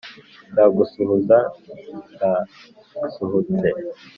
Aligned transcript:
Nza 0.51 0.63
gusuhuza 0.77 1.37
ndasuhutse 2.13 3.67